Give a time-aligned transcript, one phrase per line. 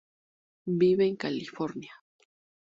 [0.79, 1.93] Vive en California.